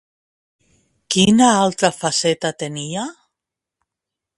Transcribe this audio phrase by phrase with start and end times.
[1.17, 3.09] Quina altra faceta tenia?